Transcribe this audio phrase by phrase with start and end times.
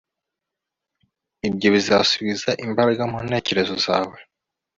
[1.47, 4.17] Ibyo bizasubiza imbaraga mu ntekerezo zawe